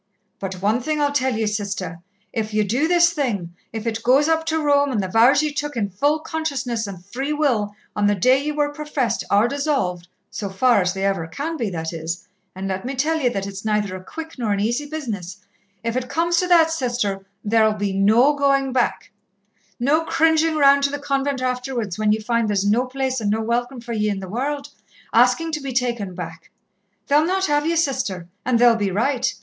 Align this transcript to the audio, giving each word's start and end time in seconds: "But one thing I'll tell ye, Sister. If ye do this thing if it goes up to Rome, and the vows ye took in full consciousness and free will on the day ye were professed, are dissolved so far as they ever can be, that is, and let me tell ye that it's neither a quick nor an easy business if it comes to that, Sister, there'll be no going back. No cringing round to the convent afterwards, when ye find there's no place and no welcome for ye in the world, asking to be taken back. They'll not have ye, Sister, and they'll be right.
"But 0.39 0.63
one 0.63 0.81
thing 0.81 0.99
I'll 0.99 1.11
tell 1.11 1.35
ye, 1.35 1.45
Sister. 1.45 1.99
If 2.33 2.55
ye 2.55 2.63
do 2.63 2.87
this 2.87 3.13
thing 3.13 3.53
if 3.71 3.85
it 3.85 4.01
goes 4.01 4.27
up 4.27 4.47
to 4.47 4.59
Rome, 4.59 4.91
and 4.91 4.99
the 4.99 5.07
vows 5.07 5.43
ye 5.43 5.53
took 5.53 5.77
in 5.77 5.91
full 5.91 6.17
consciousness 6.21 6.87
and 6.87 7.05
free 7.05 7.31
will 7.33 7.75
on 7.95 8.07
the 8.07 8.15
day 8.15 8.43
ye 8.45 8.51
were 8.51 8.73
professed, 8.73 9.23
are 9.29 9.47
dissolved 9.47 10.07
so 10.31 10.49
far 10.49 10.81
as 10.81 10.95
they 10.95 11.05
ever 11.05 11.27
can 11.27 11.55
be, 11.55 11.69
that 11.69 11.93
is, 11.93 12.27
and 12.55 12.67
let 12.67 12.83
me 12.83 12.95
tell 12.95 13.19
ye 13.19 13.29
that 13.29 13.45
it's 13.45 13.63
neither 13.63 13.95
a 13.95 14.03
quick 14.03 14.39
nor 14.39 14.51
an 14.51 14.59
easy 14.59 14.87
business 14.87 15.37
if 15.83 15.95
it 15.95 16.09
comes 16.09 16.37
to 16.37 16.47
that, 16.47 16.71
Sister, 16.71 17.23
there'll 17.45 17.73
be 17.73 17.93
no 17.93 18.33
going 18.33 18.73
back. 18.73 19.11
No 19.79 20.03
cringing 20.03 20.55
round 20.57 20.81
to 20.85 20.89
the 20.89 20.97
convent 20.97 21.43
afterwards, 21.43 21.99
when 21.99 22.11
ye 22.11 22.17
find 22.19 22.47
there's 22.49 22.65
no 22.65 22.87
place 22.87 23.21
and 23.21 23.29
no 23.29 23.41
welcome 23.41 23.79
for 23.79 23.93
ye 23.93 24.09
in 24.09 24.19
the 24.19 24.27
world, 24.27 24.69
asking 25.13 25.51
to 25.51 25.61
be 25.61 25.71
taken 25.73 26.15
back. 26.15 26.49
They'll 27.05 27.23
not 27.23 27.45
have 27.45 27.67
ye, 27.67 27.75
Sister, 27.75 28.27
and 28.43 28.57
they'll 28.57 28.75
be 28.75 28.89
right. 28.89 29.31